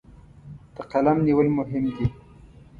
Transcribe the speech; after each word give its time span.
د 0.75 0.77
قلم 0.91 1.17
نیول 1.27 1.47
مهم 1.57 1.83
دي. 1.95 2.07